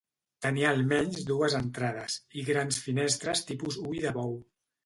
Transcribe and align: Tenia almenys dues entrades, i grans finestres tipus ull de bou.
Tenia 0.45 0.71
almenys 0.75 1.19
dues 1.27 1.57
entrades, 1.59 2.17
i 2.41 2.47
grans 2.49 2.83
finestres 2.87 3.47
tipus 3.51 3.79
ull 3.87 4.05
de 4.09 4.19
bou. 4.21 4.35